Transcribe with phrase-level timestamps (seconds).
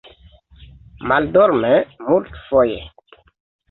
[1.13, 1.71] Maldorme,
[2.09, 2.83] multfoje.